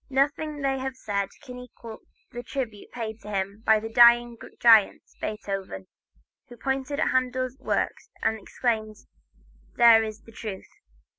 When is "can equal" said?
1.43-1.99